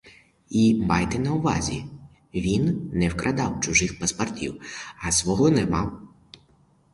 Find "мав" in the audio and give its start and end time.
5.65-6.01